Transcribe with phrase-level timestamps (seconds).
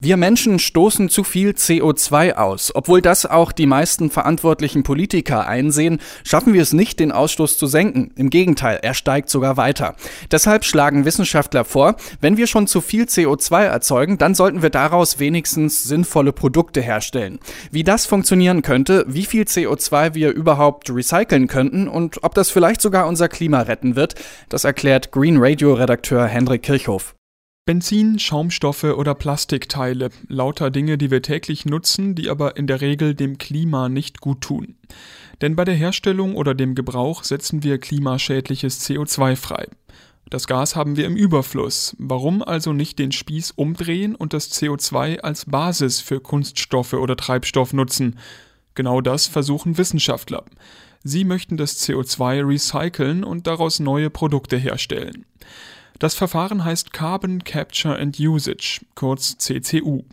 [0.00, 2.72] Wir Menschen stoßen zu viel CO2 aus.
[2.72, 7.66] Obwohl das auch die meisten verantwortlichen Politiker einsehen, schaffen wir es nicht, den Ausstoß zu
[7.66, 8.12] senken.
[8.14, 9.96] Im Gegenteil, er steigt sogar weiter.
[10.30, 15.18] Deshalb schlagen Wissenschaftler vor, wenn wir schon zu viel CO2 erzeugen, dann sollten wir daraus
[15.18, 17.40] wenigstens sinnvolle Produkte herstellen.
[17.72, 22.82] Wie das funktionieren könnte, wie viel CO2 wir überhaupt recyceln könnten und ob das vielleicht
[22.82, 24.14] sogar unser Klima retten wird,
[24.48, 27.17] das erklärt Green Radio Redakteur Hendrik Kirchhoff.
[27.68, 33.14] Benzin, Schaumstoffe oder Plastikteile, lauter Dinge, die wir täglich nutzen, die aber in der Regel
[33.14, 34.76] dem Klima nicht gut tun.
[35.42, 39.68] Denn bei der Herstellung oder dem Gebrauch setzen wir klimaschädliches CO2 frei.
[40.30, 41.94] Das Gas haben wir im Überfluss.
[41.98, 47.74] Warum also nicht den Spieß umdrehen und das CO2 als Basis für Kunststoffe oder Treibstoff
[47.74, 48.18] nutzen?
[48.76, 50.46] Genau das versuchen Wissenschaftler.
[51.04, 55.26] Sie möchten das CO2 recyceln und daraus neue Produkte herstellen.
[56.00, 60.04] Das Verfahren heißt Carbon Capture and Usage, kurz CCU.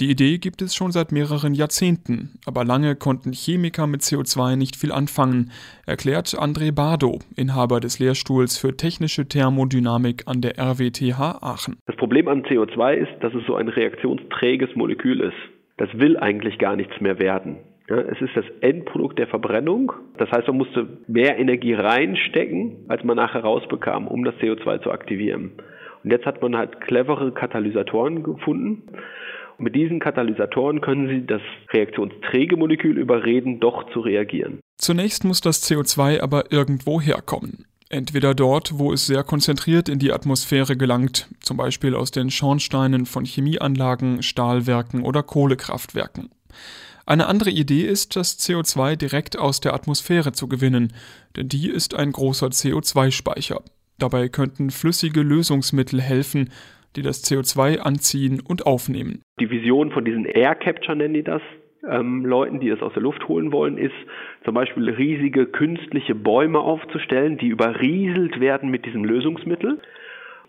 [0.00, 4.74] Die Idee gibt es schon seit mehreren Jahrzehnten, aber lange konnten Chemiker mit CO2 nicht
[4.74, 5.52] viel anfangen,
[5.86, 11.76] erklärt André Bardo, Inhaber des Lehrstuhls für technische Thermodynamik an der RWTH Aachen.
[11.86, 15.38] Das Problem an CO2 ist, dass es so ein reaktionsträges Molekül ist.
[15.76, 17.58] Das will eigentlich gar nichts mehr werden.
[17.90, 19.92] Ja, es ist das Endprodukt der Verbrennung.
[20.16, 24.92] Das heißt, man musste mehr Energie reinstecken, als man nachher rausbekam, um das CO2 zu
[24.92, 25.50] aktivieren.
[26.04, 28.84] Und jetzt hat man halt clevere Katalysatoren gefunden.
[29.58, 34.60] Und mit diesen Katalysatoren können Sie das reaktionsträge Molekül überreden, doch zu reagieren.
[34.78, 37.66] Zunächst muss das CO2 aber irgendwo herkommen.
[37.88, 43.04] Entweder dort, wo es sehr konzentriert in die Atmosphäre gelangt, zum Beispiel aus den Schornsteinen
[43.04, 46.30] von Chemieanlagen, Stahlwerken oder Kohlekraftwerken.
[47.06, 50.92] Eine andere Idee ist, das CO2 direkt aus der Atmosphäre zu gewinnen,
[51.36, 53.62] denn die ist ein großer CO2-Speicher.
[53.98, 56.50] Dabei könnten flüssige Lösungsmittel helfen,
[56.96, 59.22] die das CO2 anziehen und aufnehmen.
[59.38, 61.42] Die Vision von diesen Air Capture nennen die das,
[61.88, 63.94] ähm, Leuten, die es aus der Luft holen wollen, ist
[64.44, 69.80] zum Beispiel riesige künstliche Bäume aufzustellen, die überrieselt werden mit diesem Lösungsmittel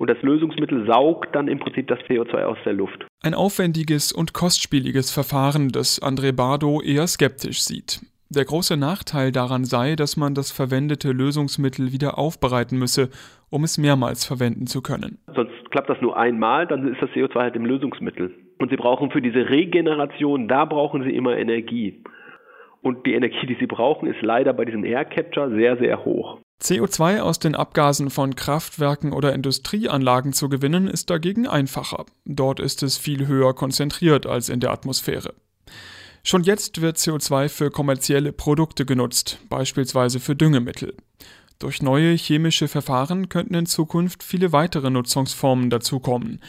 [0.02, 3.06] und das Lösungsmittel saugt dann im Prinzip das CO2 aus der Luft.
[3.22, 8.02] Ein aufwendiges und kostspieliges Verfahren, das André Bardo eher skeptisch sieht.
[8.28, 13.12] Der große Nachteil daran sei, dass man das verwendete Lösungsmittel wieder aufbereiten müsse,
[13.52, 15.20] um es mehrmals verwenden zu können.
[15.36, 18.34] Sonst klappt das nur einmal, dann ist das CO2 halt im Lösungsmittel.
[18.58, 22.02] Und Sie brauchen für diese Regeneration, da brauchen Sie immer Energie.
[22.82, 26.40] Und die Energie, die Sie brauchen, ist leider bei diesem Air Capture sehr, sehr hoch.
[26.62, 32.06] CO2 aus den Abgasen von Kraftwerken oder Industrieanlagen zu gewinnen, ist dagegen einfacher.
[32.26, 35.34] Dort ist es viel höher konzentriert als in der Atmosphäre.
[36.24, 40.94] Schon jetzt wird CO2 für kommerzielle Produkte genutzt, beispielsweise für Düngemittel.
[41.58, 46.42] Durch neue chemische Verfahren könnten in Zukunft viele weitere Nutzungsformen dazukommen.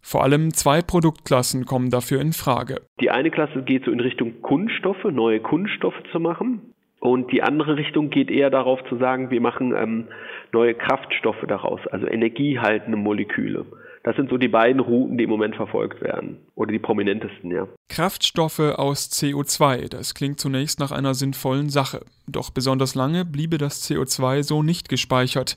[0.00, 2.80] Vor allem zwei Produktklassen kommen dafür in Frage.
[3.00, 6.69] Die eine Klasse geht so in Richtung Kunststoffe, neue Kunststoffe zu machen.
[7.00, 10.08] Und die andere Richtung geht eher darauf zu sagen, wir machen ähm,
[10.52, 13.64] neue Kraftstoffe daraus, also energiehaltende Moleküle.
[14.02, 16.38] Das sind so die beiden Routen, die im Moment verfolgt werden.
[16.54, 17.66] Oder die prominentesten, ja.
[17.88, 22.00] Kraftstoffe aus CO2, das klingt zunächst nach einer sinnvollen Sache.
[22.26, 25.56] Doch besonders lange bliebe das CO2 so nicht gespeichert.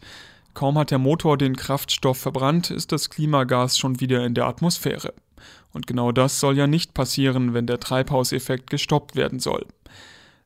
[0.53, 5.13] Kaum hat der Motor den Kraftstoff verbrannt, ist das Klimagas schon wieder in der Atmosphäre.
[5.73, 9.65] Und genau das soll ja nicht passieren, wenn der Treibhauseffekt gestoppt werden soll.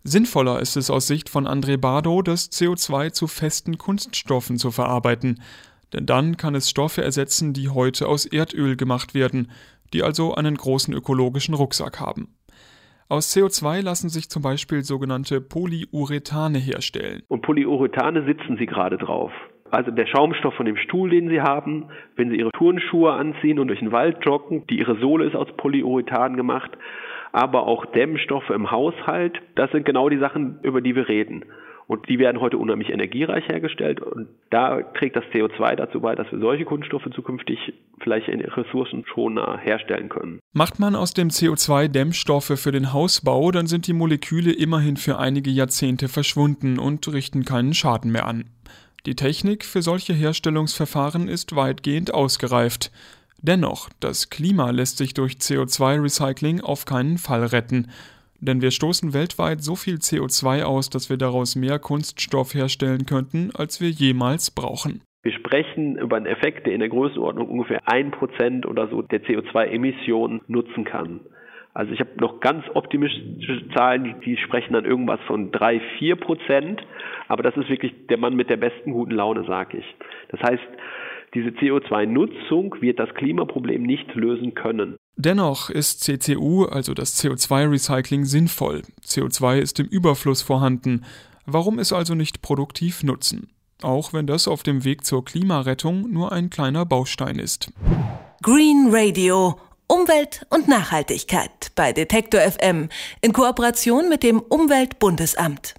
[0.04, 5.42] Sinnvoller ist es aus Sicht von André Bardo, das CO2 zu festen Kunststoffen zu verarbeiten,
[5.94, 9.52] denn dann kann es Stoffe ersetzen, die heute aus Erdöl gemacht werden,
[9.94, 12.36] die also einen großen ökologischen Rucksack haben.
[13.10, 17.24] Aus CO2 lassen sich zum Beispiel sogenannte Polyurethane herstellen.
[17.30, 19.32] Und Polyurethane sitzen Sie gerade drauf.
[19.72, 23.68] Also der Schaumstoff von dem Stuhl, den Sie haben, wenn Sie Ihre Turnschuhe anziehen und
[23.68, 26.72] durch den Wald joggen, die Ihre Sohle ist aus Polyurethan gemacht,
[27.32, 29.40] aber auch Dämmstoffe im Haushalt.
[29.56, 31.46] Das sind genau die Sachen, über die wir reden.
[31.88, 34.02] Und die werden heute unheimlich energiereich hergestellt.
[34.02, 37.58] Und da trägt das CO2 dazu bei, dass wir solche Kunststoffe zukünftig
[38.02, 40.40] vielleicht in ressourcenschonender herstellen können.
[40.52, 45.18] Macht man aus dem CO2 Dämmstoffe für den Hausbau, dann sind die Moleküle immerhin für
[45.18, 48.44] einige Jahrzehnte verschwunden und richten keinen Schaden mehr an.
[49.06, 52.92] Die Technik für solche Herstellungsverfahren ist weitgehend ausgereift.
[53.42, 57.88] Dennoch, das Klima lässt sich durch CO2-Recycling auf keinen Fall retten.
[58.40, 63.52] Denn wir stoßen weltweit so viel CO2 aus, dass wir daraus mehr Kunststoff herstellen könnten,
[63.56, 65.02] als wir jemals brauchen.
[65.24, 70.42] Wir sprechen über einen Effekt, der in der Größenordnung ungefähr 1% oder so der CO2-Emissionen
[70.48, 71.20] nutzen kann.
[71.74, 76.82] Also ich habe noch ganz optimistische Zahlen, die sprechen dann irgendwas von drei, vier Prozent.
[77.28, 79.96] Aber das ist wirklich der Mann mit der besten guten Laune, sage ich.
[80.30, 80.64] Das heißt,
[81.38, 84.98] diese CO2-Nutzung wird das Klimaproblem nicht lösen können.
[85.18, 88.82] Dennoch ist CCU, also das CO2-Recycling, sinnvoll.
[89.06, 91.06] CO2 ist im Überfluss vorhanden.
[91.46, 93.52] Warum es also nicht produktiv nutzen?
[93.84, 97.72] Auch wenn das auf dem Weg zur Klimarettung nur ein kleiner Baustein ist.
[98.42, 99.60] Green Radio.
[99.88, 102.90] Umwelt und Nachhaltigkeit bei Detektor FM
[103.22, 105.76] in Kooperation mit dem Umweltbundesamt.